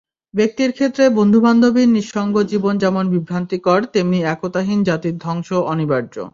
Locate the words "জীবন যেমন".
2.43-3.09